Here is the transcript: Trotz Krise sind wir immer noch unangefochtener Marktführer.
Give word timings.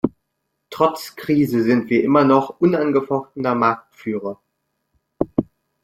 Trotz 0.71 1.15
Krise 1.15 1.61
sind 1.61 1.91
wir 1.91 2.03
immer 2.03 2.23
noch 2.23 2.59
unangefochtener 2.59 3.53
Marktführer. 3.53 4.41